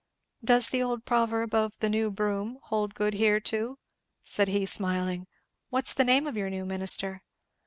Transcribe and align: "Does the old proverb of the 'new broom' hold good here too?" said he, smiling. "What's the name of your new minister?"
"Does 0.43 0.69
the 0.69 0.81
old 0.81 1.05
proverb 1.05 1.53
of 1.53 1.77
the 1.77 1.87
'new 1.87 2.09
broom' 2.09 2.57
hold 2.63 2.95
good 2.95 3.13
here 3.13 3.39
too?" 3.39 3.77
said 4.23 4.47
he, 4.47 4.65
smiling. 4.65 5.27
"What's 5.69 5.93
the 5.93 6.03
name 6.03 6.25
of 6.25 6.35
your 6.35 6.49
new 6.49 6.65
minister?" 6.65 7.21